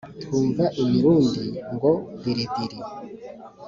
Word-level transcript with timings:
Twumva 0.23 0.63
imirundi 0.81 1.43
ngo 1.73 1.91
diridiri 2.21 2.77